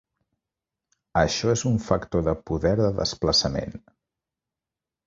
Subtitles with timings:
[1.21, 3.81] Això és un "factor de poder de desplaçament".